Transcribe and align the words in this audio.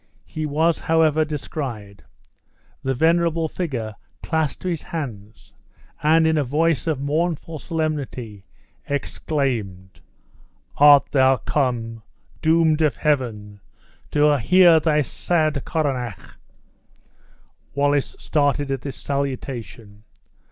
He 0.25 0.47
was, 0.47 0.79
however, 0.79 1.23
descried! 1.23 2.03
The 2.81 2.95
venerable 2.95 3.47
figure 3.47 3.93
clasped 4.23 4.63
his 4.63 4.81
hands, 4.81 5.53
and 6.01 6.25
in 6.25 6.39
a 6.39 6.43
voice 6.43 6.87
of 6.87 6.99
mournful 6.99 7.59
solemnity 7.59 8.43
exclaimed: 8.87 10.01
"Art 10.77 11.05
thou 11.11 11.37
come, 11.37 12.01
doomed 12.41 12.81
of 12.81 12.95
Heaven, 12.95 13.59
to 14.09 14.39
hear 14.39 14.79
thy 14.79 15.03
sad 15.03 15.63
coronach?" 15.65 16.39
Wallace 17.75 18.15
started 18.17 18.71
at 18.71 18.81
this 18.81 18.95
salutation. 18.97 20.01